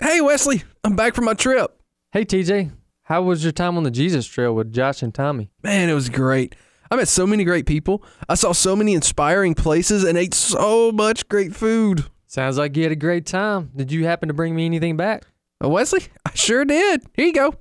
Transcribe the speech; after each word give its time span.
Hey, 0.00 0.20
Wesley, 0.20 0.62
I'm 0.82 0.96
back 0.96 1.14
from 1.14 1.24
my 1.24 1.34
trip. 1.34 1.80
Hey, 2.12 2.24
TJ, 2.24 2.72
how 3.04 3.22
was 3.22 3.42
your 3.42 3.52
time 3.52 3.76
on 3.76 3.84
the 3.84 3.90
Jesus 3.90 4.26
Trail 4.26 4.52
with 4.54 4.72
Josh 4.72 5.02
and 5.02 5.14
Tommy? 5.14 5.50
Man, 5.62 5.88
it 5.88 5.94
was 5.94 6.08
great. 6.08 6.54
I 6.90 6.96
met 6.96 7.08
so 7.08 7.26
many 7.26 7.44
great 7.44 7.66
people. 7.66 8.02
I 8.28 8.34
saw 8.34 8.52
so 8.52 8.74
many 8.76 8.94
inspiring 8.94 9.54
places 9.54 10.04
and 10.04 10.18
ate 10.18 10.34
so 10.34 10.92
much 10.92 11.28
great 11.28 11.54
food. 11.54 12.04
Sounds 12.26 12.58
like 12.58 12.76
you 12.76 12.82
had 12.82 12.92
a 12.92 12.96
great 12.96 13.24
time. 13.26 13.70
Did 13.74 13.92
you 13.92 14.04
happen 14.04 14.28
to 14.28 14.34
bring 14.34 14.54
me 14.54 14.66
anything 14.66 14.96
back? 14.96 15.24
Uh, 15.64 15.68
Wesley, 15.68 16.02
I 16.26 16.30
sure 16.34 16.64
did. 16.64 17.02
Here 17.14 17.26
you 17.26 17.32
go. 17.32 17.54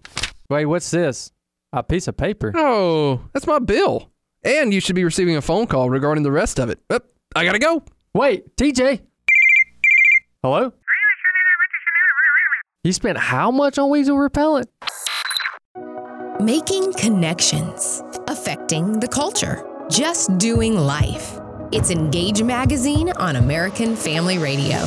Wait, 0.50 0.66
what's 0.66 0.90
this? 0.92 1.32
A 1.72 1.84
piece 1.84 2.08
of 2.08 2.18
paper. 2.18 2.52
Oh, 2.56 3.22
that's 3.34 3.48
my 3.48 3.60
bill. 3.60 4.10
And 4.44 4.74
you 4.74 4.80
should 4.82 4.96
be 4.96 5.04
receiving 5.04 5.36
a 5.38 5.42
phone 5.42 5.68
call 5.68 5.90
regarding 5.90 6.24
the 6.24 6.32
rest 6.32 6.60
of 6.60 6.70
it. 6.70 6.80
Up, 6.90 7.06
I 7.36 7.46
gotta 7.46 7.60
go. 7.60 7.84
Wait, 8.14 8.56
TJ. 8.58 9.02
Hello? 10.44 10.74
You 12.86 12.92
spent 12.92 13.18
how 13.18 13.50
much 13.50 13.78
on 13.78 13.90
weasel 13.90 14.18
repellent? 14.18 14.70
Making 16.42 16.92
connections, 16.96 18.04
affecting 18.28 19.00
the 19.00 19.08
culture, 19.08 19.66
just 19.90 20.38
doing 20.38 20.76
life. 20.76 21.40
It's 21.72 21.92
Engage 21.92 22.44
Magazine 22.44 23.10
on 23.12 23.38
American 23.38 23.96
Family 23.96 24.38
Radio. 24.38 24.80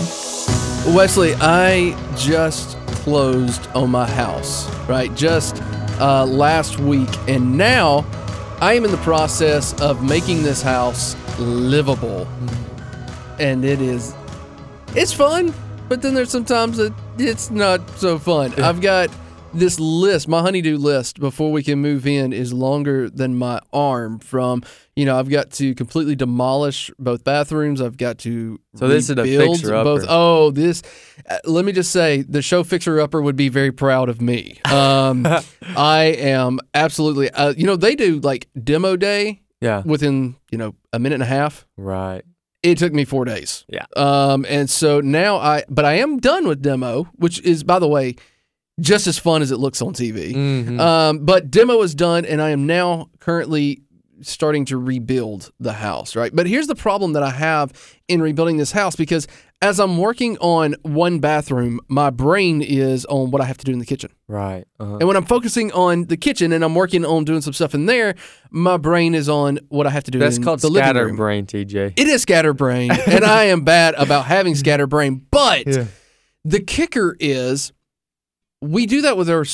Wesley, 0.95 1.37
I 1.37 1.97
just 2.19 2.77
closed 2.89 3.67
on 3.69 3.93
my 3.93 4.07
house, 4.07 4.69
right? 4.87 5.15
Just 5.15 5.63
uh, 5.99 6.27
last 6.27 6.79
week. 6.79 7.09
And 7.29 7.57
now 7.57 8.05
I 8.61 8.75
am 8.75 8.85
in 8.85 8.91
the 8.91 8.99
process 8.99 9.73
of 9.81 10.05
making 10.05 10.43
this 10.43 10.61
house 10.61 11.17
livable. 11.39 12.29
And 13.39 13.65
it 13.65 13.81
is, 13.81 14.15
it's 14.95 15.15
fun, 15.15 15.55
but 15.89 16.03
then 16.03 16.15
there's 16.15 16.31
sometimes 16.31 16.77
that 16.79 16.93
it's 17.19 17.51
not 17.51 17.89
so 17.99 18.19
fun. 18.19 18.53
I've 18.63 18.81
got 18.81 19.11
this 19.55 19.81
list, 19.81 20.29
my 20.29 20.41
honeydew 20.43 20.77
list 20.77 21.19
before 21.19 21.51
we 21.51 21.63
can 21.63 21.79
move 21.79 22.07
in 22.07 22.33
is 22.35 22.53
longer 22.53 23.09
than 23.09 23.37
my 23.39 23.59
arm 23.73 24.19
from, 24.19 24.63
you 24.97 25.07
know, 25.07 25.19
I've 25.19 25.31
got 25.31 25.51
to 25.53 25.75
completely 25.75 26.15
demolish 26.15 26.91
both 26.99 27.25
bathrooms. 27.25 27.81
I've 27.81 27.97
got 27.97 28.19
to 28.19 28.61
So 28.75 28.87
this 28.89 29.05
is 29.09 29.11
a 29.17 29.23
rebuild 29.23 29.57
fixer-upper. 29.59 29.85
both. 29.85 30.05
Oh, 30.09 30.51
this 30.51 30.83
uh, 31.31 31.39
let 31.45 31.65
me 31.65 31.73
just 31.73 31.91
say 31.91 32.23
the 32.23 32.43
show 32.43 32.65
fixer 32.65 33.01
upper 33.01 33.23
would 33.23 33.37
be 33.37 33.49
very 33.49 33.73
proud 33.73 34.09
of 34.11 34.21
me. 34.21 34.59
Um 34.67 35.27
I 35.77 36.05
am 36.19 36.59
absolutely 36.75 37.31
uh, 37.31 37.55
you 37.57 37.65
know, 37.67 37.77
they 37.77 37.95
do 37.95 38.21
like 38.21 38.49
demo 38.63 38.97
day 38.97 39.41
Yeah. 39.63 39.83
within, 39.87 40.37
you 40.51 40.59
know, 40.59 40.75
a 40.93 40.99
minute 40.99 41.15
and 41.15 41.23
a 41.23 41.27
half. 41.27 41.67
Right. 41.79 42.25
It 42.71 42.79
took 42.79 42.93
me 42.93 43.05
4 43.05 43.25
days. 43.25 43.65
Yeah. 43.69 43.87
Um, 43.97 44.45
and 44.49 44.69
so 44.69 45.01
now 45.01 45.37
I, 45.37 45.65
but 45.69 45.85
I 45.85 45.95
am 45.95 46.19
done 46.19 46.49
with 46.49 46.63
demo, 46.63 47.05
which 47.15 47.41
is, 47.43 47.63
by 47.63 47.79
the 47.79 47.87
way, 47.89 48.17
just 48.81 49.07
as 49.07 49.19
fun 49.19 49.41
as 49.41 49.51
it 49.53 49.59
looks 49.59 49.81
on 49.81 49.93
TV. 49.95 50.35
Mhm. 50.35 50.81
Um, 50.81 51.19
but 51.25 51.51
demo 51.51 51.81
is 51.83 51.95
done, 51.95 52.25
and 52.25 52.43
I 52.43 52.51
am 52.51 52.67
now 52.67 53.09
currently 53.21 53.83
starting 54.23 54.65
to 54.65 54.79
rebuild 54.79 55.53
the 55.61 55.75
house, 55.75 56.17
right? 56.17 56.35
But 56.35 56.47
here's 56.47 56.67
the 56.67 56.75
problem 56.75 57.13
that 57.13 57.23
I 57.23 57.31
have 57.31 57.73
in 58.09 58.21
rebuilding 58.23 58.57
this 58.57 58.73
house 58.73 58.97
because 58.97 59.27
as 59.63 59.81
I'm 59.81 59.97
working 59.99 60.37
on 60.39 60.75
one 60.83 61.19
bathroom, 61.19 61.81
my 61.89 62.11
brain 62.11 62.61
is 62.61 63.07
on 63.07 63.31
what 63.31 63.41
I 63.41 63.47
have 63.47 63.57
to 63.59 63.65
do 63.65 63.73
in 63.73 63.79
the 63.79 63.87
kitchen. 63.87 64.11
Right. 64.29 64.65
Uh-huh. 64.79 64.97
And 64.99 65.09
when 65.09 65.17
I'm 65.17 65.25
focusing 65.25 65.73
on 65.73 66.05
the 66.05 66.17
kitchen 66.19 66.53
and 66.53 66.63
I'm 66.63 66.75
working 66.75 67.05
on 67.07 67.25
doing 67.25 67.41
some 67.41 67.55
stuff 67.55 67.75
in 67.75 67.87
there, 67.87 68.15
my 68.51 68.77
brain 68.77 69.15
is 69.15 69.29
on 69.31 69.59
what 69.69 69.87
I 69.87 69.91
have 69.91 70.05
to 70.05 70.11
do 70.11 70.19
That's 70.19 70.37
in 70.37 70.45
called 70.45 70.61
the 70.61 70.69
living 70.69 70.95
room. 70.97 71.17
scatterbrain, 71.17 71.47
TJ. 71.47 71.95
It 71.97 72.07
is 72.07 72.23
scatterbrain, 72.23 72.91
and 73.07 73.25
I 73.25 73.45
am 73.45 73.63
bad 73.63 73.95
about 73.95 74.27
having 74.27 74.55
scatterbrain. 74.65 75.25
But 75.31 75.67
Yeah. 75.67 75.85
the 76.45 76.61
kicker 76.61 77.17
is, 77.19 77.73
we 78.61 78.85
do 78.87 79.03
that 79.03 79.17
with 79.17 79.31
our 79.31 79.45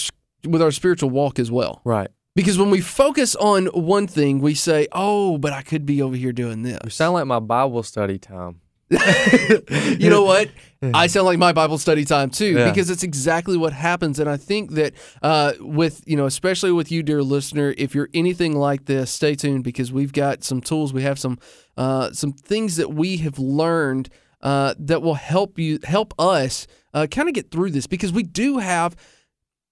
with 0.45 0.61
our 0.63 0.73
spiritual 0.73 1.11
walk 1.11 1.39
as 1.39 1.51
well. 1.53 1.81
Right. 1.85 2.09
Because 2.35 2.59
when 2.59 2.71
we 2.71 2.81
focus 2.81 3.37
on 3.37 3.67
one 3.67 4.07
thing, 4.09 4.41
we 4.41 4.55
say, 4.55 4.89
"Oh, 4.91 5.39
but 5.39 5.53
I 5.53 5.63
could 5.63 5.87
be 5.87 6.03
over 6.03 6.17
here 6.17 6.33
doing 6.33 6.63
this." 6.63 6.79
You 6.83 6.91
sound 6.91 7.15
like 7.15 7.27
my 7.27 7.39
Bible 7.39 7.83
study 7.85 8.19
time. 8.19 8.62
you 9.99 10.11
know 10.11 10.25
what? 10.25 10.51
I 10.95 11.07
sound 11.07 11.27
like 11.27 11.39
my 11.39 11.53
Bible 11.53 11.79
study 11.79 12.05
time 12.05 12.31
too, 12.31 12.55
Yeah. 12.59 12.69
because 12.69 12.91
it's 12.91 13.03
exactly 13.03 13.57
what 13.57 13.73
happens. 13.73 14.19
And 14.19 14.29
I 14.29 14.37
think 14.37 14.73
that 14.73 14.95
uh, 15.23 15.53
with 15.61 16.03
you 16.07 16.17
know, 16.17 16.27
especially 16.27 16.73
with 16.73 16.91
you, 16.91 17.03
dear 17.03 17.23
listener, 17.23 17.75
if 17.79 17.95
you're 17.95 18.09
anything 18.13 18.57
like 18.57 18.87
this, 18.87 19.11
stay 19.11 19.35
tuned 19.35 19.65
because 19.65 19.93
we've 19.93 20.13
got 20.13 20.43
some 20.45 20.61
tools. 20.61 20.93
We 20.93 21.03
have 21.03 21.19
some 21.19 21.39
uh, 21.77 22.13
some 22.13 22.33
things 22.33 22.77
that 22.77 22.93
we 22.93 23.19
have 23.19 23.39
learned 23.39 24.09
uh, 24.41 24.75
that 24.79 25.03
will 25.03 25.15
help 25.15 25.59
you 25.59 25.79
help 25.85 26.15
us 26.19 26.67
uh, 26.95 27.07
kind 27.11 27.29
of 27.29 27.35
get 27.35 27.51
through 27.51 27.71
this 27.71 27.87
because 27.87 28.13
we 28.13 28.25
do 28.25 28.59
have 28.59 28.97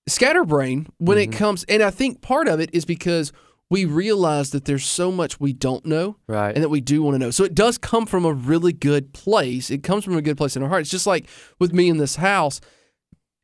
scatterbrain 0.06 0.86
when 0.98 1.18
it 1.18 1.32
comes, 1.32 1.64
and 1.64 1.82
I 1.82 1.90
think 1.90 2.20
part 2.20 2.48
of 2.48 2.60
it 2.60 2.70
is 2.72 2.84
because 2.84 3.32
we 3.70 3.84
realize 3.84 4.50
that 4.50 4.64
there's 4.64 4.84
so 4.84 5.12
much 5.12 5.38
we 5.38 5.52
don't 5.52 5.86
know 5.86 6.16
Right. 6.26 6.54
and 6.54 6.62
that 6.62 6.68
we 6.68 6.80
do 6.80 7.02
want 7.02 7.14
to 7.14 7.18
know. 7.18 7.30
So 7.30 7.44
it 7.44 7.54
does 7.54 7.78
come 7.78 8.04
from 8.04 8.24
a 8.24 8.32
really 8.32 8.72
good 8.72 9.12
place. 9.12 9.70
It 9.70 9.84
comes 9.84 10.04
from 10.04 10.16
a 10.16 10.22
good 10.22 10.36
place 10.36 10.56
in 10.56 10.62
our 10.62 10.68
heart. 10.68 10.82
It's 10.82 10.90
just 10.90 11.06
like 11.06 11.26
with 11.60 11.72
me 11.72 11.88
in 11.88 11.96
this 11.98 12.16
house. 12.16 12.60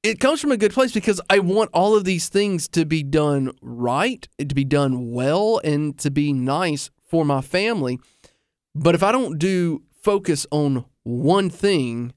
It 0.03 0.21
comes 0.21 0.41
from 0.41 0.53
a 0.53 0.57
good 0.57 0.73
place 0.73 0.93
because 0.93 1.21
I 1.31 1.39
want 1.39 1.71
all 1.73 1.97
of 1.97 2.05
these 2.05 2.29
things 2.29 2.69
to 2.69 2.85
be 2.85 3.03
done 3.03 3.53
right, 3.63 4.29
to 4.39 4.55
be 4.55 4.65
done 4.65 5.11
well, 5.13 5.61
and 5.65 5.97
to 5.99 6.11
be 6.11 6.33
nice 6.33 6.91
for 7.09 7.25
my 7.25 7.41
family. 7.41 7.99
But 8.75 8.95
if 8.95 9.03
I 9.03 9.11
don't 9.13 9.39
do 9.39 9.83
focus 10.03 10.47
on 10.51 10.85
one 11.03 11.51
thing, 11.51 12.13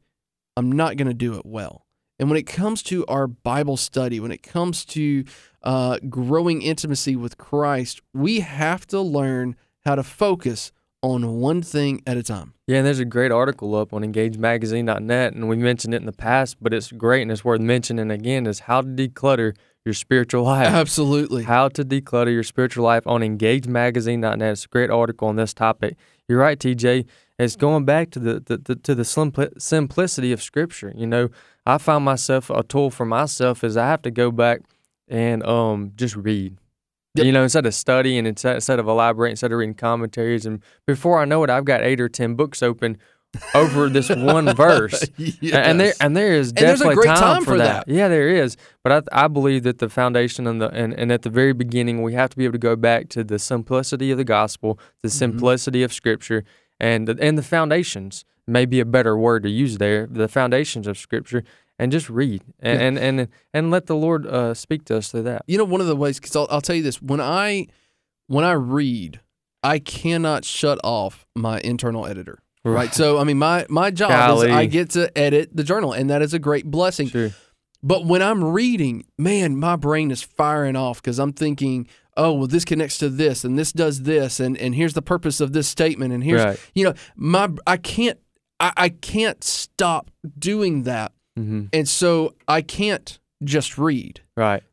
I'm 0.57 0.71
not 0.71 0.97
going 0.97 1.07
to 1.07 1.13
do 1.13 1.35
it 1.35 1.45
well. 1.45 1.85
And 2.19 2.29
when 2.29 2.37
it 2.37 2.45
comes 2.47 2.83
to 2.83 3.05
our 3.07 3.27
Bible 3.27 3.77
study, 3.77 4.19
when 4.19 4.31
it 4.31 4.43
comes 4.43 4.83
to 4.85 5.23
uh, 5.63 5.99
growing 6.09 6.61
intimacy 6.61 7.15
with 7.15 7.37
Christ, 7.37 8.01
we 8.13 8.39
have 8.41 8.85
to 8.87 9.01
learn 9.01 9.55
how 9.85 9.95
to 9.95 10.03
focus 10.03 10.71
on 11.01 11.39
one 11.39 11.61
thing 11.61 12.01
at 12.05 12.17
a 12.17 12.23
time. 12.23 12.53
Yeah, 12.67 12.77
and 12.77 12.85
there's 12.85 12.99
a 12.99 13.05
great 13.05 13.31
article 13.31 13.75
up 13.75 13.93
on 13.93 14.01
engagemagazine.net, 14.01 15.33
and 15.33 15.47
we 15.47 15.55
mentioned 15.55 15.93
it 15.93 15.97
in 15.97 16.05
the 16.05 16.11
past, 16.11 16.57
but 16.61 16.73
it's 16.73 16.91
great 16.91 17.21
and 17.21 17.31
it's 17.31 17.45
worth 17.45 17.61
mentioning 17.61 18.11
again 18.11 18.45
is 18.45 18.61
how 18.61 18.81
to 18.81 18.87
declutter 18.87 19.55
your 19.85 19.93
spiritual 19.93 20.43
life. 20.43 20.67
Absolutely. 20.67 21.43
How 21.43 21.69
to 21.69 21.85
declutter 21.85 22.33
your 22.33 22.43
spiritual 22.43 22.83
life 22.83 23.07
on 23.07 23.21
engagemagazine.net. 23.21 24.51
It's 24.51 24.65
a 24.65 24.67
great 24.67 24.89
article 24.89 25.29
on 25.29 25.37
this 25.37 25.53
topic. 25.53 25.95
You're 26.27 26.39
right, 26.39 26.59
TJ. 26.59 27.05
It's 27.39 27.55
going 27.55 27.85
back 27.85 28.11
to 28.11 28.19
the, 28.19 28.39
the, 28.41 28.57
the 28.57 28.75
to 28.75 28.93
the 28.93 29.03
simpli- 29.03 29.59
simplicity 29.59 30.33
of 30.33 30.43
Scripture. 30.43 30.93
You 30.95 31.07
know, 31.07 31.29
I 31.65 31.77
found 31.77 32.03
myself 32.03 32.49
a 32.49 32.63
tool 32.63 32.91
for 32.91 33.05
myself 33.05 33.63
is 33.63 33.77
I 33.77 33.87
have 33.87 34.01
to 34.01 34.11
go 34.11 34.29
back 34.29 34.61
and 35.09 35.43
um 35.45 35.91
just 35.95 36.15
read. 36.15 36.57
Yep. 37.15 37.25
You 37.25 37.31
know, 37.31 37.43
instead 37.43 37.65
of 37.65 37.73
studying, 37.73 38.25
instead, 38.27 38.55
instead 38.55 38.79
of 38.79 38.87
elaborating, 38.87 39.31
instead 39.33 39.51
of 39.51 39.57
reading 39.57 39.73
commentaries, 39.73 40.45
and 40.45 40.61
before 40.85 41.19
I 41.19 41.25
know 41.25 41.43
it, 41.43 41.49
I've 41.49 41.65
got 41.65 41.81
eight 41.81 41.99
or 41.99 42.07
ten 42.07 42.35
books 42.35 42.61
open 42.61 42.97
over 43.55 43.89
this 43.89 44.09
one 44.15 44.53
verse. 44.55 45.03
And 45.51 45.79
there 45.79 45.93
and 45.99 46.15
there 46.15 46.33
is 46.33 46.53
there's 46.53 46.81
a 46.81 46.83
definitely 46.83 46.95
great 46.95 47.07
time, 47.07 47.17
time 47.17 47.39
for 47.43 47.51
for 47.53 47.57
that. 47.57 47.87
that. 47.87 47.93
Yeah, 47.93 48.07
there 48.09 48.29
is. 48.29 48.57
But 48.83 49.07
I, 49.11 49.23
I 49.23 49.27
believe 49.27 49.63
that 49.63 49.79
the 49.79 49.89
foundation 49.89 50.45
and 50.45 50.61
the 50.61 50.69
and, 50.69 50.93
and 50.93 51.11
at 51.11 51.23
the 51.23 51.29
very 51.31 51.53
beginning 51.53 52.03
we 52.03 52.13
have 52.13 52.29
to 52.29 52.37
be 52.37 52.45
able 52.45 52.53
to 52.53 52.57
go 52.59 52.75
back 52.75 53.09
to 53.09 53.23
the 53.23 53.39
simplicity 53.39 54.11
of 54.11 54.17
the 54.19 54.23
gospel, 54.23 54.79
the 55.01 55.07
Mm-hmm. 55.09 55.17
simplicity 55.17 55.81
of 55.83 55.91
scripture, 55.91 56.43
and 56.79 57.09
and 57.09 57.37
the 57.39 57.43
foundations 57.43 58.23
may 58.47 58.65
be 58.65 58.79
a 58.79 58.85
better 58.85 59.17
word 59.17 59.43
to 59.43 59.49
use 59.49 59.77
there. 59.79 60.05
The 60.07 60.27
foundations 60.27 60.87
of 60.87 60.97
scripture, 60.97 61.43
and 61.79 61.91
just 61.91 62.09
read 62.09 62.43
and 62.59 62.79
and, 62.81 62.99
and 63.19 63.27
and 63.53 63.71
let 63.71 63.87
the 63.87 63.95
Lord 63.95 64.27
uh, 64.27 64.53
speak 64.53 64.85
to 64.85 64.97
us 64.97 65.09
through 65.09 65.23
that. 65.23 65.41
you 65.47 65.57
know 65.57 65.63
one 65.63 65.81
of 65.81 65.87
the 65.87 65.95
ways 65.95 66.19
because 66.19 66.35
I'll, 66.35 66.47
I'll 66.51 66.61
tell 66.61 66.75
you 66.75 66.83
this 66.83 67.01
when 67.01 67.19
i 67.21 67.65
when 68.27 68.45
i 68.45 68.51
read 68.51 69.21
i 69.63 69.79
cannot 69.79 70.45
shut 70.45 70.79
off 70.83 71.25
my 71.35 71.59
internal 71.61 72.05
editor 72.05 72.39
right, 72.63 72.93
so 72.93 73.17
i 73.17 73.23
mean 73.23 73.39
my 73.39 73.65
my 73.69 73.89
job 74.01 74.09
Golly. 74.09 74.49
is 74.49 74.53
i 74.55 74.65
get 74.67 74.91
to 74.91 75.17
edit 75.17 75.49
the 75.55 75.63
journal 75.63 75.93
and 75.93 76.09
that 76.09 76.21
is 76.21 76.33
a 76.33 76.39
great 76.39 76.65
blessing 76.65 77.07
Sure. 77.07 77.31
but 77.81 78.05
when 78.05 78.21
i'm 78.21 78.43
reading 78.43 79.05
man 79.17 79.57
my 79.57 79.75
brain 79.75 80.11
is 80.11 80.21
firing 80.21 80.75
off 80.75 81.01
because 81.01 81.17
i'm 81.19 81.33
thinking 81.33 81.87
oh 82.17 82.33
well 82.33 82.47
this 82.47 82.65
connects 82.65 82.97
to 82.99 83.09
this 83.09 83.43
and 83.43 83.57
this 83.57 83.71
does 83.71 84.03
this 84.03 84.39
and 84.39 84.57
and 84.57 84.75
here's 84.75 84.93
the 84.93 85.01
purpose 85.01 85.39
of 85.41 85.53
this 85.53 85.67
statement 85.67 86.13
and 86.13 86.23
here's 86.23 86.43
Right. 86.43 86.59
you 86.75 86.83
know 86.83 86.93
my 87.15 87.49
i 87.65 87.77
can't 87.77 88.19
I, 88.59 88.73
I 88.75 88.89
can't 88.89 89.41
stop 89.43 90.11
doing 90.37 90.83
that 90.83 91.13
hmm 91.39 91.65
and 91.71 91.87
so 91.87 92.33
i 92.47 92.61
can't 92.61 93.19
just 93.43 93.77
read 93.77 94.21
Right. 94.35 94.63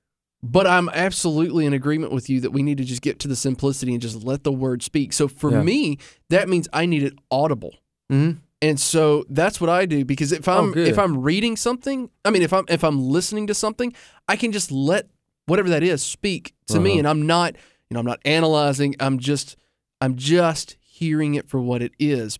but 0.43 0.67
I'm 0.67 0.89
absolutely 0.91 1.67
in 1.67 1.73
agreement 1.73 2.13
with 2.13 2.29
you 2.31 2.41
that 2.41 2.51
we 2.53 2.63
need 2.63 2.79
to 2.79 2.85
just 2.85 3.03
get 3.03 3.19
to 3.21 3.29
the 3.29 3.37
simplicity 3.37 3.93
and 3.93 4.03
just 4.03 4.23
let 4.25 4.45
the 4.45 4.53
word 4.53 4.83
speak. 4.83 5.13
So 5.13 5.27
for 5.29 5.51
Yeah. 5.51 5.63
me, 5.63 5.99
that 6.31 6.49
means 6.49 6.69
I 6.73 6.87
need 6.87 7.03
it 7.03 7.15
audible. 7.31 7.75
hmm 8.11 8.33
And 8.63 8.79
so 8.81 9.25
that's 9.29 9.61
what 9.61 9.71
I 9.71 9.87
do 9.87 10.05
because 10.05 10.31
if 10.33 10.47
I'm 10.49 10.73
Oh, 10.77 10.79
if 10.93 10.99
I'm 10.99 11.23
reading 11.23 11.57
something, 11.57 12.11
I 12.25 12.31
mean 12.31 12.43
if 12.43 12.53
I'm 12.53 12.65
if 12.69 12.83
I'm 12.85 12.99
listening 13.01 13.47
to 13.49 13.55
something, 13.55 13.93
I 14.29 14.37
can 14.37 14.53
just 14.53 14.71
let 14.71 15.09
whatever 15.47 15.69
that 15.71 15.83
is 15.83 16.03
speak 16.03 16.55
to 16.69 16.79
me 16.81 16.91
Uh-huh. 16.91 16.99
and 17.01 17.09
I'm 17.09 17.27
not, 17.27 17.55
you 17.89 17.95
know, 17.95 18.01
I'm 18.01 18.07
not 18.07 18.21
analyzing, 18.25 18.95
I'm 19.01 19.19
just 19.19 19.57
I'm 20.01 20.15
just 20.17 20.77
hearing 20.81 21.35
it 21.35 21.49
for 21.49 21.61
what 21.61 21.83
it 21.83 21.93
is. 21.99 22.39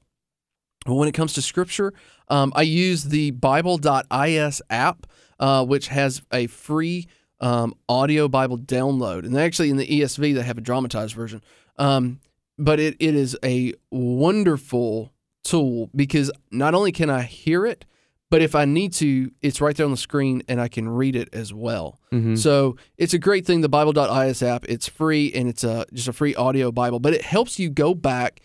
But 0.85 0.95
when 0.95 1.09
it 1.09 1.13
comes 1.15 1.33
to 1.35 1.43
scripture, 1.43 1.93
Um, 2.29 2.53
I 2.55 2.63
use 2.63 3.05
the 3.05 3.31
Bible.is 3.33 4.63
app, 4.71 5.07
uh, 5.39 5.65
which 5.65 5.89
has 5.89 6.23
a 6.33 6.47
free 6.47 7.09
um, 7.41 7.75
audio 7.89 8.29
Bible 8.29 8.59
download. 8.59 9.25
And 9.25 9.37
actually, 9.37 9.71
in 9.71 9.77
the 9.77 9.87
ESV, 9.87 10.35
they 10.35 10.43
have 10.43 10.59
a 10.59 10.63
dramatized 10.63 11.15
version. 11.15 11.43
Um, 11.79 12.21
but 12.59 12.81
it, 12.81 12.97
it 13.01 13.15
is 13.15 13.37
a 13.45 13.75
wonderful 13.91 15.13
tool 15.45 15.91
because 15.95 16.31
not 16.51 16.75
only 16.75 16.93
can 16.93 17.11
I 17.11 17.23
hear 17.23 17.67
it, 17.67 17.85
but 18.29 18.43
if 18.43 18.55
I 18.55 18.65
need 18.65 18.93
to, 18.95 19.31
it's 19.41 19.61
right 19.61 19.77
there 19.77 19.87
on 19.87 19.93
the 19.93 19.97
screen 19.97 20.43
and 20.49 20.61
I 20.61 20.69
can 20.69 20.89
read 20.89 21.15
it 21.15 21.29
as 21.33 21.55
well. 21.55 22.01
Mm-hmm. 22.13 22.35
So 22.35 22.77
it's 22.97 23.15
a 23.15 23.19
great 23.19 23.47
thing. 23.47 23.61
The 23.61 23.69
Bible.is 23.69 24.43
app, 24.43 24.65
it's 24.69 24.89
free 24.89 25.33
and 25.33 25.49
it's 25.49 25.63
a 25.63 25.87
just 25.93 26.09
a 26.09 26.13
free 26.13 26.35
audio 26.35 26.73
Bible, 26.73 26.99
but 26.99 27.15
it 27.15 27.23
helps 27.23 27.59
you 27.59 27.71
go 27.71 27.95
back 27.95 28.41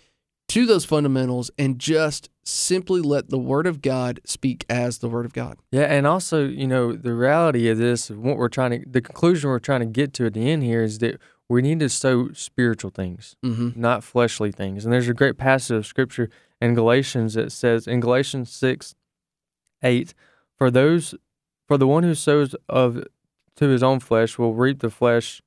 to 0.52 0.66
those 0.66 0.86
fundamentals 0.86 1.50
and 1.58 1.80
just 1.80 2.30
simply 2.44 3.00
let 3.02 3.30
the 3.30 3.38
Word 3.38 3.66
of 3.68 3.82
God 3.82 4.20
speak 4.26 4.66
as 4.70 4.98
the 4.98 5.08
Word 5.08 5.26
of 5.26 5.34
God. 5.34 5.58
Yeah, 5.72 5.84
and 5.84 6.06
also, 6.06 6.46
you 6.46 6.68
know, 6.68 6.94
the 6.94 7.14
reality 7.14 7.70
of 7.70 7.78
this, 7.78 8.10
what 8.10 8.38
we're 8.38 8.50
trying 8.50 8.72
to, 8.84 8.90
the 8.90 9.02
conclusion 9.02 9.50
we're 9.50 9.60
trying 9.60 9.80
to 9.80 9.86
get 9.86 10.14
to 10.16 10.26
at 10.26 10.34
the 10.34 10.50
end 10.50 10.64
here 10.64 10.84
is 10.84 11.00
that 11.00 11.20
we 11.48 11.62
need 11.62 11.80
to 11.80 11.90
sow 11.90 12.32
spiritual 12.34 12.92
things, 12.92 13.36
Mm-hmm. 13.46 13.80
not 13.80 14.04
fleshly 14.04 14.52
things. 14.52 14.84
And 14.84 14.94
there's 14.94 15.08
a 15.10 15.14
great 15.14 15.38
passage 15.38 15.76
of 15.78 15.86
scripture 15.86 16.30
in 16.60 16.74
Galatians 16.76 17.34
that 17.36 17.52
says, 17.52 17.88
in 17.88 18.00
Galatians 18.00 18.50
6, 18.52 18.96
8, 19.84 20.14
for 20.58 20.70
those, 20.70 21.16
for 21.68 21.78
the 21.78 21.88
one 21.88 22.04
who 22.04 22.14
sows 22.16 22.56
of 22.68 23.04
to 23.56 23.68
his 23.68 23.84
own 23.84 24.00
flesh 24.00 24.38
will 24.38 24.54
reap 24.54 24.80
the 24.80 24.90
flesh 24.90 25.42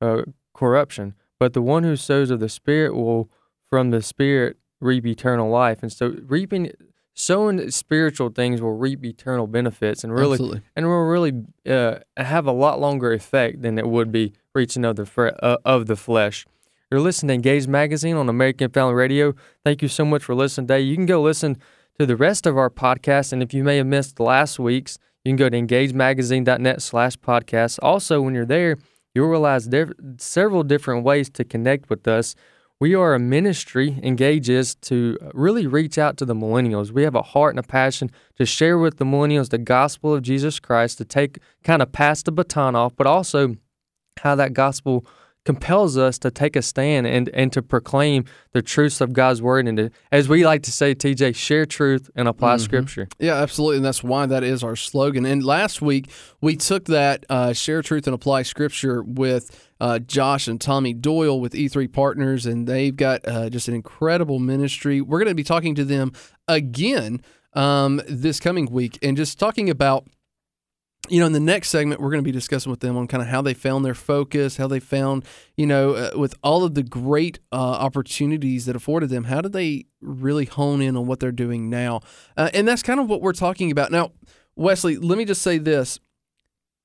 uh, 0.00 0.22
corruption, 0.54 1.14
but 1.38 1.52
the 1.52 1.62
one 1.62 1.84
who 1.84 1.96
sows 1.96 2.30
of 2.30 2.40
the 2.40 2.48
Spirit 2.48 2.94
will 2.94 3.30
from 3.70 3.90
the 3.90 4.02
Spirit 4.02 4.58
reap 4.80 5.06
eternal 5.06 5.48
life. 5.48 5.82
And 5.82 5.92
so 5.92 6.16
reaping, 6.26 6.72
sowing 7.14 7.70
spiritual 7.70 8.30
things 8.30 8.60
will 8.60 8.76
reap 8.76 9.04
eternal 9.04 9.46
benefits 9.46 10.04
and 10.04 10.12
really 10.12 10.32
Absolutely. 10.32 10.62
and 10.76 10.86
will 10.86 11.04
really 11.04 11.44
uh, 11.66 11.98
have 12.16 12.46
a 12.46 12.52
lot 12.52 12.80
longer 12.80 13.12
effect 13.12 13.62
than 13.62 13.78
it 13.78 13.86
would 13.86 14.10
be 14.10 14.32
reaching 14.54 14.84
of 14.84 14.96
the 14.96 15.06
fre- 15.06 15.28
uh, 15.42 15.58
of 15.64 15.86
the 15.86 15.96
flesh. 15.96 16.46
You're 16.90 17.00
listening 17.00 17.28
to 17.28 17.34
Engage 17.34 17.68
Magazine 17.68 18.16
on 18.16 18.28
American 18.28 18.68
Family 18.70 18.94
Radio. 18.94 19.34
Thank 19.64 19.80
you 19.80 19.86
so 19.86 20.04
much 20.04 20.24
for 20.24 20.34
listening 20.34 20.66
today. 20.66 20.80
You 20.80 20.96
can 20.96 21.06
go 21.06 21.22
listen 21.22 21.56
to 22.00 22.06
the 22.06 22.16
rest 22.16 22.46
of 22.46 22.58
our 22.58 22.70
podcast, 22.70 23.32
and 23.32 23.42
if 23.44 23.54
you 23.54 23.62
may 23.62 23.76
have 23.76 23.86
missed 23.86 24.18
last 24.18 24.58
week's, 24.58 24.98
you 25.24 25.30
can 25.30 25.36
go 25.36 25.48
to 25.48 25.56
engagemagazine.net 25.56 26.82
slash 26.82 27.16
podcast. 27.18 27.78
Also, 27.80 28.20
when 28.22 28.34
you're 28.34 28.44
there, 28.44 28.76
you'll 29.14 29.28
realize 29.28 29.68
there 29.68 29.92
several 30.16 30.64
different 30.64 31.04
ways 31.04 31.30
to 31.30 31.44
connect 31.44 31.90
with 31.90 32.08
us. 32.08 32.34
We 32.80 32.94
are 32.94 33.12
a 33.12 33.18
ministry, 33.18 34.00
Engage 34.02 34.48
is, 34.48 34.74
to 34.76 35.18
really 35.34 35.66
reach 35.66 35.98
out 35.98 36.16
to 36.16 36.24
the 36.24 36.34
millennials. 36.34 36.90
We 36.90 37.02
have 37.02 37.14
a 37.14 37.20
heart 37.20 37.54
and 37.54 37.62
a 37.62 37.68
passion 37.68 38.10
to 38.38 38.46
share 38.46 38.78
with 38.78 38.96
the 38.96 39.04
millennials 39.04 39.50
the 39.50 39.58
gospel 39.58 40.14
of 40.14 40.22
Jesus 40.22 40.58
Christ, 40.58 40.96
to 40.96 41.04
take 41.04 41.40
kind 41.62 41.82
of 41.82 41.92
pass 41.92 42.22
the 42.22 42.32
baton 42.32 42.74
off, 42.74 42.96
but 42.96 43.06
also 43.06 43.56
how 44.20 44.34
that 44.36 44.54
gospel 44.54 45.04
compels 45.44 45.96
us 45.96 46.18
to 46.18 46.30
take 46.30 46.54
a 46.54 46.62
stand 46.62 47.06
and, 47.06 47.28
and 47.30 47.52
to 47.52 47.62
proclaim 47.62 48.24
the 48.52 48.60
truths 48.60 49.00
of 49.00 49.12
God's 49.12 49.40
word 49.40 49.66
and 49.66 49.76
to, 49.78 49.90
as 50.12 50.28
we 50.28 50.44
like 50.44 50.62
to 50.64 50.72
say, 50.72 50.94
TJ, 50.94 51.34
share 51.34 51.64
truth 51.64 52.10
and 52.14 52.28
apply 52.28 52.58
scripture. 52.58 53.08
Yeah, 53.18 53.34
absolutely. 53.34 53.76
And 53.76 53.84
that's 53.84 54.02
why 54.02 54.26
that 54.26 54.44
is 54.44 54.62
our 54.62 54.76
slogan. 54.76 55.24
And 55.24 55.42
last 55.42 55.80
week, 55.80 56.10
we 56.40 56.56
took 56.56 56.84
that 56.86 57.24
uh, 57.30 57.52
share 57.52 57.82
truth 57.82 58.06
and 58.06 58.14
apply 58.14 58.42
scripture 58.42 59.02
with 59.02 59.68
uh, 59.80 59.98
Josh 59.98 60.46
and 60.46 60.60
Tommy 60.60 60.92
Doyle 60.92 61.40
with 61.40 61.54
E3 61.54 61.90
Partners, 61.90 62.44
and 62.44 62.66
they've 62.66 62.94
got 62.94 63.26
uh, 63.26 63.48
just 63.48 63.66
an 63.68 63.74
incredible 63.74 64.38
ministry. 64.38 65.00
We're 65.00 65.18
going 65.18 65.28
to 65.28 65.34
be 65.34 65.44
talking 65.44 65.74
to 65.76 65.84
them 65.84 66.12
again 66.48 67.22
um, 67.54 68.02
this 68.06 68.40
coming 68.40 68.66
week 68.66 68.98
and 69.02 69.16
just 69.16 69.38
talking 69.38 69.70
about 69.70 70.06
you 71.08 71.18
know, 71.18 71.26
in 71.26 71.32
the 71.32 71.40
next 71.40 71.70
segment, 71.70 72.00
we're 72.00 72.10
going 72.10 72.22
to 72.22 72.28
be 72.28 72.30
discussing 72.32 72.70
with 72.70 72.80
them 72.80 72.96
on 72.96 73.06
kind 73.08 73.22
of 73.22 73.28
how 73.28 73.42
they 73.42 73.54
found 73.54 73.84
their 73.84 73.94
focus, 73.94 74.58
how 74.58 74.66
they 74.68 74.78
found, 74.80 75.24
you 75.56 75.66
know, 75.66 75.92
uh, 75.94 76.10
with 76.16 76.34
all 76.42 76.62
of 76.62 76.74
the 76.74 76.82
great 76.82 77.38
uh, 77.50 77.56
opportunities 77.56 78.66
that 78.66 78.76
afforded 78.76 79.08
them, 79.10 79.24
how 79.24 79.40
did 79.40 79.52
they 79.52 79.86
really 80.00 80.44
hone 80.44 80.80
in 80.82 80.96
on 80.96 81.06
what 81.06 81.18
they're 81.18 81.32
doing 81.32 81.70
now? 81.70 82.00
Uh, 82.36 82.50
and 82.54 82.68
that's 82.68 82.82
kind 82.82 83.00
of 83.00 83.08
what 83.08 83.22
we're 83.22 83.32
talking 83.32 83.70
about. 83.70 83.90
Now, 83.90 84.12
Wesley, 84.56 84.96
let 84.98 85.16
me 85.18 85.24
just 85.24 85.42
say 85.42 85.58
this 85.58 85.98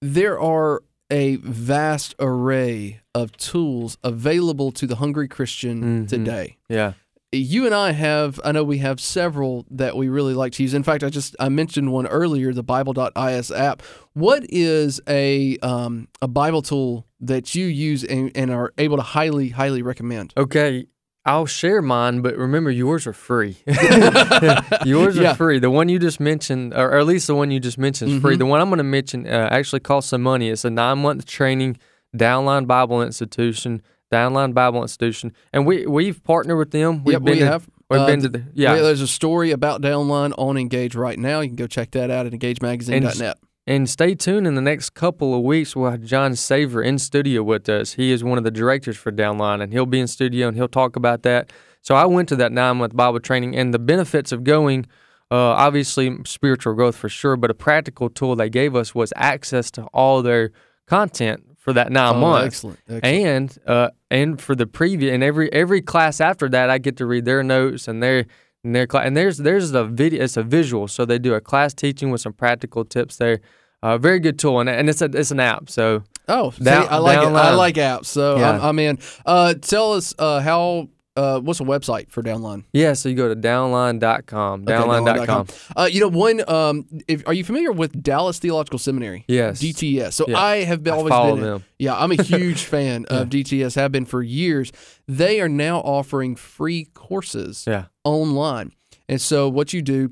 there 0.02 0.40
are 0.40 0.82
a 1.12 1.36
vast 1.38 2.16
array 2.20 3.02
of 3.14 3.32
tools 3.38 3.98
available 4.04 4.72
to 4.72 4.88
the 4.88 4.96
hungry 4.96 5.28
Christian 5.28 6.06
Mhm. 6.06 6.08
today 6.10 6.58
Yeah. 6.68 6.94
You 7.32 7.66
and 7.66 7.76
I 7.76 7.92
have 7.92 8.40
I 8.46 8.52
know 8.52 8.64
we 8.64 8.78
have 8.80 9.00
several 9.02 9.66
that 9.72 9.96
we 9.98 10.08
really 10.10 10.34
like 10.34 10.54
to 10.54 10.64
use. 10.64 10.74
In 10.74 10.84
fact, 10.84 11.04
I 11.04 11.10
just 11.10 11.36
I 11.40 11.50
mentioned 11.50 11.92
one 11.92 12.08
earlier, 12.08 12.54
the 12.54 12.64
Bible.is 12.64 13.52
app. 13.52 13.82
What 14.14 14.46
is 14.50 15.02
a 15.08 15.58
um, 15.58 16.08
a 16.22 16.28
Bible 16.28 16.62
tool 16.62 17.06
that 17.22 17.56
you 17.56 17.66
use 17.66 18.04
and, 18.04 18.32
and 18.36 18.52
are 18.52 18.74
able 18.78 18.98
to 18.98 19.04
highly 19.04 19.50
highly 19.50 19.82
recommend? 19.82 20.34
Okay. 20.38 20.88
I'll 21.28 21.48
share 21.48 21.82
mine, 21.82 22.22
but 22.22 22.38
remember 22.38 22.70
yours 22.70 23.08
are 23.08 23.14
free. 23.14 23.58
yours 24.86 25.18
are 25.18 25.24
Yeah. 25.24 25.34
free. 25.34 25.58
The 25.58 25.72
one 25.72 25.90
you 25.90 25.98
just 25.98 26.20
mentioned, 26.20 26.74
or 26.76 26.98
at 27.00 27.06
least 27.08 27.26
the 27.26 27.34
one 27.34 27.50
you 27.50 27.60
just 27.60 27.80
mentioned, 27.80 28.12
is 28.12 28.22
free. 28.22 28.36
Mhm. 28.36 28.40
The 28.40 28.46
one 28.46 28.62
I'm 28.62 28.70
going 28.70 28.78
to 28.78 28.84
mention 28.84 29.26
uh, 29.28 29.50
actually 29.52 29.80
costs 29.80 30.12
some 30.12 30.22
money. 30.22 30.50
It's 30.50 30.66
a 30.66 30.70
nine 30.70 31.00
month 31.00 31.26
training, 31.26 31.78
Downline 32.16 32.68
Bible 32.68 33.02
Institution, 33.02 33.82
Downline 34.12 34.54
Bible 34.54 34.82
Institution, 34.82 35.34
and 35.52 35.66
we 35.66 35.86
we've 35.86 36.24
partnered 36.24 36.58
with 36.58 36.72
them. 36.72 37.04
We've 37.04 37.14
yep, 37.14 37.24
been 37.24 37.34
we 37.34 37.40
to, 37.40 37.46
have. 37.46 37.68
We've 37.90 38.02
Uh, 38.02 38.06
been 38.08 38.22
to 38.22 38.30
the 38.30 38.44
yeah. 38.54 38.76
There's 38.76 39.02
a 39.02 39.08
story 39.08 39.52
about 39.52 39.82
Downline 39.82 40.34
on 40.38 40.58
Engage 40.58 40.96
right 40.96 41.18
now. 41.18 41.42
You 41.42 41.50
can 41.50 41.56
go 41.56 41.68
check 41.68 41.92
that 41.92 42.10
out 42.10 42.26
at 42.26 42.32
engagemagazine.net. 42.32 43.38
And 43.68 43.90
stay 43.90 44.14
tuned 44.14 44.46
in 44.46 44.54
the 44.54 44.62
next 44.62 44.92
couple 44.92 45.34
of 45.34 45.42
weeks. 45.42 45.76
We'll 45.76 45.90
have 45.90 46.04
John 46.04 46.36
Saver 46.36 46.84
in 46.84 47.00
studio 47.00 47.42
with 47.42 47.68
us. 47.68 47.94
He 47.94 48.12
is 48.12 48.24
one 48.24 48.38
of 48.38 48.44
the 48.44 48.52
directors 48.52 48.96
for 48.96 49.12
Downline, 49.12 49.62
and 49.62 49.74
he'll 49.74 49.88
be 49.88 50.00
in 50.00 50.06
studio 50.08 50.48
and 50.48 50.56
he'll 50.56 50.68
talk 50.68 50.96
about 50.96 51.24
that. 51.24 51.52
So 51.82 51.96
I 51.96 52.06
went 52.06 52.30
to 52.30 52.36
that 52.36 52.52
nine 52.52 52.78
month 52.78 52.96
Bible 52.96 53.20
training, 53.20 53.56
and 53.56 53.74
the 53.74 53.80
benefits 53.80 54.32
of 54.32 54.44
going, 54.44 54.86
uh, 55.32 55.36
obviously 55.36 56.16
spiritual 56.26 56.76
growth 56.76 56.96
for 56.96 57.10
sure, 57.10 57.36
but 57.38 57.50
a 57.50 57.56
practical 57.56 58.10
tool 58.10 58.36
they 58.36 58.50
gave 58.50 58.76
us 58.76 58.94
was 58.94 59.12
access 59.16 59.72
to 59.72 59.84
all 59.86 60.22
their 60.22 60.52
content 60.88 61.55
for 61.66 61.74
that 61.74 61.92
nine 61.92 62.16
Oh, 62.16 62.20
months. 62.20 62.46
excellent. 62.46 62.80
excellent. 62.88 63.06
And 63.28 63.58
uh, 63.68 63.90
and 64.10 64.40
for 64.40 64.56
the 64.56 64.66
preview 64.68 65.12
and 65.14 65.22
every 65.24 65.52
every 65.52 65.82
class 65.82 66.22
after 66.22 66.48
that, 66.50 66.70
I 66.70 66.78
get 66.78 66.96
to 66.98 67.06
read 67.06 67.26
their 67.26 67.44
notes 67.44 67.88
and 67.90 68.02
their 68.02 68.26
and 68.64 68.74
their 68.76 68.88
class. 68.88 69.06
And 69.08 69.18
there's 69.18 69.40
there's 69.40 69.72
a 69.74 69.84
video. 69.84 70.24
It's 70.24 70.38
a 70.38 70.44
visual, 70.44 70.88
so 70.88 71.04
they 71.06 71.18
do 71.20 71.34
a 71.34 71.42
class 71.42 71.74
teaching 71.74 72.12
with 72.12 72.22
some 72.22 72.34
practical 72.34 72.86
tips 72.86 73.18
there. 73.18 73.40
Uh, 73.84 73.98
very 73.98 74.20
good 74.20 74.40
tool, 74.40 74.60
and, 74.62 74.70
and 74.70 74.90
it's 74.90 75.02
a 75.02 75.06
it's 75.06 75.32
an 75.32 75.40
app. 75.40 75.70
So 75.70 76.04
Oh, 76.28 76.52
see, 76.52 76.70
I 76.70 76.98
like 76.98 77.18
it. 77.20 77.34
I 77.34 77.54
like 77.56 77.76
apps. 77.76 78.06
So 78.06 78.38
Yeah. 78.38 78.52
I'm, 78.52 78.62
I'm 78.62 78.80
in. 78.80 79.00
Uh, 79.26 79.54
tell 79.56 79.94
us 79.94 80.14
uh, 80.20 80.40
how. 80.42 80.90
Uh, 81.16 81.40
what's 81.40 81.60
the 81.60 81.66
website 81.66 82.10
for 82.10 82.22
Downline? 82.22 82.64
yeah, 82.74 82.94
so 82.94 83.08
you 83.10 83.16
go 83.16 83.30
to 83.34 83.36
downline.com, 83.40 84.64
Okay, 84.64 84.72
downline.com. 84.74 85.48
Uh, 85.76 85.88
you 85.90 86.00
know, 86.02 86.08
one. 86.10 86.48
Um, 86.50 86.86
if, 87.08 87.26
are 87.28 87.34
you 87.34 87.44
familiar 87.44 87.72
with 87.72 88.02
Dallas 88.04 88.40
Theological 88.40 88.80
Seminary? 88.80 89.24
Yes, 89.28 89.62
DTS. 89.62 90.14
So 90.14 90.26
Yeah. 90.28 90.38
I 90.40 90.64
have 90.64 90.84
been, 90.84 90.94
I 90.94 90.98
always 90.98 91.12
follow 91.12 91.36
been. 91.36 91.44
them. 91.44 91.64
Yeah, 91.80 91.96
I'm 91.96 92.12
a 92.12 92.22
huge 92.22 92.64
fan 92.66 93.06
of 93.06 93.30
DTS. 93.30 93.76
Have 93.76 93.92
been 93.92 94.06
for 94.06 94.22
years. 94.22 94.72
They 95.08 95.40
are 95.42 95.50
now 95.50 95.80
offering 95.80 96.36
free 96.36 96.86
courses 96.94 97.66
Yeah, 97.68 97.86
online, 98.04 98.74
and 99.08 99.22
so 99.22 99.48
what 99.50 99.74
you 99.74 99.82
do. 99.82 100.12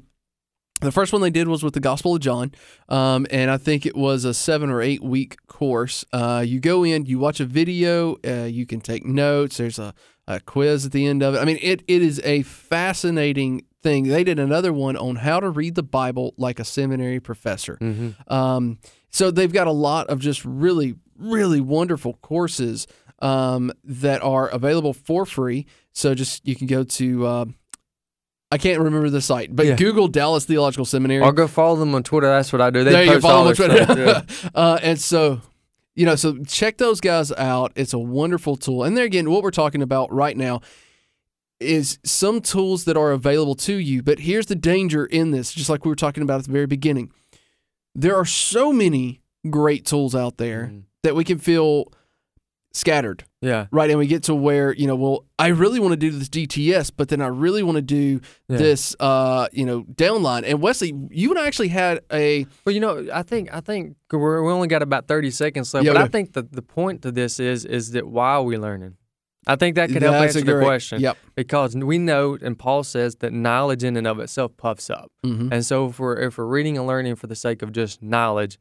The 0.82 0.92
first 0.92 1.14
one 1.14 1.22
they 1.22 1.30
did 1.30 1.48
was 1.48 1.64
with 1.64 1.74
the 1.76 1.80
Gospel 1.80 2.16
of 2.16 2.20
John, 2.22 2.52
um, 2.90 3.26
and 3.32 3.50
I 3.50 3.56
think 3.56 3.86
it 3.86 3.96
was 3.96 4.26
a 4.26 4.34
seven 4.34 4.70
or 4.70 4.82
eight 4.82 5.02
week 5.02 5.38
course. 5.48 6.04
Uh, 6.12 6.44
you 6.46 6.60
go 6.60 6.84
in, 6.84 7.06
you 7.06 7.20
watch 7.20 7.40
a 7.40 7.46
video, 7.46 8.18
uh, 8.28 8.44
you 8.46 8.66
can 8.66 8.82
take 8.82 9.06
notes. 9.06 9.56
There's 9.58 9.80
a, 9.80 9.94
a 10.28 10.40
quiz 10.40 10.86
at 10.86 10.92
the 10.92 11.06
end 11.06 11.22
of 11.24 11.36
it. 11.36 11.40
I 11.40 11.46
mean, 11.46 11.60
it 11.62 11.84
it 11.88 12.02
is 12.02 12.22
a 12.24 12.44
fascinating 12.44 13.66
thing. 13.82 14.06
They 14.08 14.24
did 14.24 14.40
another 14.40 14.72
one 14.74 14.96
on 14.96 15.18
how 15.18 15.40
to 15.40 15.50
read 15.50 15.76
the 15.76 15.84
Bible 15.84 16.34
like 16.38 16.60
a 16.60 16.64
seminary 16.66 17.20
professor. 17.20 17.78
hmm 17.80 18.10
Um, 18.28 18.80
so 19.10 19.30
they've 19.32 19.52
got 19.54 19.68
a 19.68 19.72
lot 19.72 20.08
of 20.08 20.20
just 20.20 20.44
really, 20.44 20.96
really 21.18 21.62
wonderful 21.62 22.14
courses 22.22 22.88
um, 23.20 23.72
that 23.84 24.22
are 24.24 24.48
available 24.48 24.94
for 24.94 25.26
free. 25.26 25.66
So 25.92 26.16
just 26.16 26.48
you 26.48 26.56
can 26.56 26.68
go 26.68 26.84
to. 26.84 27.26
Uh, 27.28 27.46
I 28.52 28.58
can't 28.60 28.80
remember 28.82 29.10
the 29.10 29.22
site, 29.22 29.56
but 29.56 29.66
Yeah. 29.66 29.76
Google 29.76 30.08
Dallas 30.08 30.46
Theological 30.46 30.86
Seminary. 30.86 31.24
I'll 31.24 31.32
go 31.32 31.48
follow 31.48 31.76
them 31.76 31.96
on 31.96 32.04
Twitter. 32.04 32.28
That's 32.28 32.54
what 32.54 32.62
I 32.62 32.70
do. 32.70 32.84
They 32.84 32.92
there 32.92 33.06
post 33.08 33.26
all 33.26 33.32
follow 33.32 33.54
their 33.54 33.68
them 33.68 33.72
on 33.72 33.78
stuff. 33.78 33.96
Twitter. 33.96 34.26
Yeah. 34.44 34.50
uh, 34.56 34.80
and 34.84 35.00
so, 35.02 35.42
you 35.96 36.06
know, 36.06 36.16
so 36.16 36.38
check 36.44 36.78
those 36.78 37.00
guys 37.02 37.32
out. 37.34 37.72
It's 37.76 37.94
a 37.94 38.00
wonderful 38.00 38.56
tool. 38.56 38.84
And 38.84 38.98
there 38.98 39.06
again, 39.06 39.30
what 39.30 39.44
we're 39.44 39.52
talking 39.52 39.82
about 39.82 40.12
right 40.12 40.36
now 40.36 40.62
is 41.60 42.00
some 42.04 42.42
tools 42.42 42.86
that 42.86 42.98
are 42.98 43.12
available 43.12 43.56
to 43.56 43.76
you. 43.76 44.02
But 44.04 44.20
here's 44.20 44.48
the 44.48 44.56
danger 44.56 45.06
in 45.06 45.32
this, 45.32 45.54
just 45.54 45.70
like 45.70 45.86
we 45.86 45.90
were 45.90 45.96
talking 45.96 46.24
about 46.24 46.40
at 46.40 46.46
the 46.46 46.52
very 46.52 46.66
beginning. 46.66 47.12
There 47.96 48.16
are 48.16 48.26
so 48.26 48.74
many 48.74 49.22
great 49.50 49.86
tools 49.86 50.16
out 50.16 50.38
there 50.38 50.72
Mhm. 50.74 50.84
that 51.04 51.16
we 51.16 51.24
can 51.24 51.38
feel 51.38 51.92
scattered, 52.74 53.24
Yeah. 53.42 53.68
right? 53.72 53.90
And 53.90 54.00
we 54.00 54.08
get 54.08 54.24
to 54.24 54.36
where 54.36 54.74
you 54.74 54.88
know, 54.88 54.96
well, 54.96 55.26
I 55.38 55.48
really 55.50 55.80
want 55.80 55.92
to 55.94 55.98
do 55.98 56.10
this 56.10 56.28
DTS, 56.30 56.92
but 56.96 57.10
then 57.10 57.22
I 57.22 57.28
really 57.28 57.62
want 57.64 57.76
to 57.76 57.82
do 57.82 58.20
Yeah. 58.50 58.58
this, 58.58 58.96
uh, 59.00 59.48
you 59.52 59.66
know, 59.66 59.84
downline. 59.84 60.44
And 60.46 60.62
Wesley, 60.62 60.94
you 61.12 61.30
and 61.30 61.40
I 61.40 61.46
actually 61.48 61.68
had 61.70 62.00
a 62.12 62.46
Well, 62.66 62.74
you 62.74 62.80
know, 62.82 63.08
I 63.14 63.22
think 63.24 63.54
I 63.54 63.60
think 63.62 63.96
we're, 64.12 64.42
we 64.44 64.52
only 64.52 64.68
got 64.68 64.82
about 64.82 65.08
thirty 65.08 65.30
seconds 65.32 65.74
left, 65.74 65.86
Yeah, 65.86 65.94
but 65.94 66.02
I 66.02 66.08
think 66.08 66.34
that 66.34 66.52
the 66.52 66.62
point 66.64 67.02
to 67.04 67.12
this 67.12 67.40
is 67.40 67.64
is 67.66 67.92
that 67.92 68.08
why 68.08 68.32
are 68.34 68.44
we 68.44 68.58
learning? 68.58 68.96
I 69.46 69.58
think 69.58 69.76
that 69.76 69.90
could 69.90 70.02
help 70.02 70.14
That's 70.14 70.38
answer 70.38 70.54
the 70.58 70.62
question. 70.64 71.02
Yep. 71.02 71.18
Because 71.36 71.76
we 71.76 71.98
know, 71.98 72.38
and 72.42 72.58
Paul 72.58 72.82
says 72.82 73.16
that 73.16 73.34
knowledge 73.34 73.84
in 73.84 73.98
and 73.98 74.08
of 74.08 74.18
itself 74.20 74.56
puffs 74.56 74.90
up, 74.90 75.12
Mhm. 75.26 75.50
and 75.52 75.66
so 75.66 75.88
if 75.88 76.00
we're 76.00 76.16
if 76.18 76.38
we're 76.38 76.46
reading 76.46 76.78
and 76.78 76.88
learning 76.88 77.16
for 77.16 77.28
the 77.28 77.36
sake 77.36 77.62
of 77.62 77.74
just 77.74 78.02
knowledge, 78.02 78.58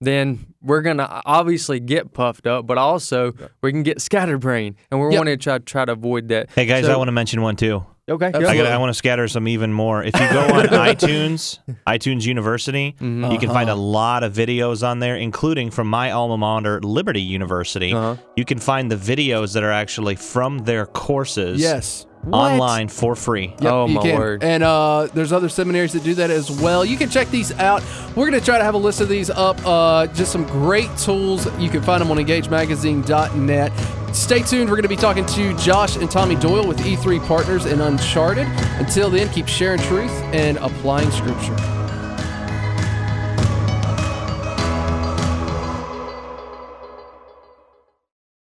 then 0.00 0.46
we're 0.62 0.82
gonna 0.82 1.22
obviously 1.24 1.80
get 1.80 2.12
puffed 2.12 2.46
up, 2.46 2.66
but 2.66 2.78
also 2.78 3.32
we 3.62 3.72
can 3.72 3.82
get 3.82 4.00
scatterbrained, 4.00 4.76
and 4.90 5.00
we're 5.00 5.10
Yep. 5.12 5.18
wanting 5.20 5.38
to 5.38 5.42
try 5.42 5.58
try 5.58 5.84
to 5.84 5.92
avoid 5.92 6.28
that. 6.28 6.48
Hey 6.54 6.66
guys, 6.66 6.84
So- 6.84 6.92
I 6.92 6.96
want 6.96 7.08
to 7.08 7.12
mention 7.12 7.40
one 7.42 7.56
too. 7.56 7.84
Okay, 8.08 8.30
go 8.30 8.38
I, 8.38 8.42
ahead. 8.52 8.56
got, 8.58 8.72
I 8.72 8.76
want 8.78 8.90
to 8.90 8.94
scatter 8.94 9.26
some 9.26 9.48
even 9.48 9.72
more. 9.72 10.00
If 10.04 10.14
you 10.14 10.28
go 10.30 10.38
on 10.54 10.66
iTunes, 10.68 11.58
iTunes 11.88 12.24
University, 12.24 12.94
Mm-hmm. 13.00 13.32
you 13.32 13.38
can 13.40 13.48
find 13.48 13.68
a 13.68 13.72
Uh-huh. 13.72 13.80
lot 13.82 14.22
of 14.22 14.32
videos 14.32 14.86
on 14.86 15.00
there, 15.00 15.16
including 15.16 15.72
from 15.72 15.88
my 15.88 16.12
alma 16.12 16.36
mater, 16.38 16.78
Liberty 16.82 17.20
University. 17.20 17.92
Uh-huh. 17.92 18.14
You 18.36 18.44
can 18.44 18.60
find 18.60 18.92
the 18.92 18.96
videos 18.96 19.54
that 19.54 19.64
are 19.64 19.72
actually 19.72 20.14
from 20.14 20.58
their 20.58 20.86
courses 20.86 21.60
yes. 21.60 22.06
Online 22.32 22.88
for 22.88 23.14
free. 23.16 23.54
Yep, 23.60 23.72
Oh, 23.72 23.88
my 23.88 24.02
can. 24.02 24.18
word. 24.18 24.42
And 24.44 24.62
uh, 24.62 25.08
there's 25.14 25.32
other 25.32 25.48
seminaries 25.48 25.92
that 25.92 26.02
do 26.04 26.14
that 26.14 26.30
as 26.30 26.50
well. 26.50 26.84
You 26.84 26.96
can 26.96 27.08
check 27.10 27.28
these 27.28 27.52
out. 27.58 27.82
We're 28.16 28.28
going 28.28 28.38
to 28.38 28.44
try 28.44 28.58
to 28.58 28.64
have 28.64 28.74
a 28.74 28.78
list 28.78 29.00
of 29.00 29.08
these 29.08 29.30
up. 29.30 29.58
Uh, 29.66 30.06
just 30.08 30.32
some 30.32 30.44
great 30.44 30.94
tools. 30.96 31.46
You 31.58 31.70
can 31.70 31.82
find 31.82 32.00
them 32.00 32.10
on 32.10 32.16
engagemagazine.net. 32.18 33.72
Stay 34.14 34.40
tuned. 34.40 34.70
We're 34.70 34.76
going 34.76 34.82
to 34.82 34.88
be 34.88 34.96
talking 34.96 35.26
to 35.26 35.56
Josh 35.58 35.96
and 35.96 36.10
Tommy 36.10 36.36
Doyle 36.36 36.66
with 36.66 36.78
E3 36.78 37.26
Partners 37.26 37.66
and 37.66 37.80
Uncharted. 37.82 38.46
Until 38.78 39.10
then, 39.10 39.28
keep 39.30 39.46
sharing 39.46 39.78
truth 39.80 40.10
and 40.32 40.56
applying 40.58 41.10
scripture. 41.10 41.54